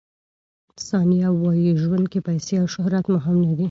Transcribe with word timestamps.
ثانیه 0.87 1.29
وايي، 1.41 1.71
ژوند 1.81 2.05
کې 2.11 2.19
پیسې 2.27 2.55
او 2.61 2.67
شهرت 2.75 3.05
مهم 3.15 3.35
نه 3.45 3.51
دي. 3.57 3.59